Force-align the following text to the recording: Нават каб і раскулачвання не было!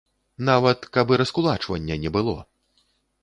Нават 0.47 0.87
каб 0.95 1.13
і 1.17 1.19
раскулачвання 1.23 1.97
не 2.05 2.09
было! 2.17 2.35